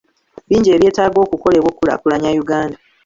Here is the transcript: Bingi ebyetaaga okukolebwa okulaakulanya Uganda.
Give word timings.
Bingi 0.47 0.69
ebyetaaga 0.75 1.17
okukolebwa 1.25 1.69
okulaakulanya 1.71 2.29
Uganda. 2.43 2.77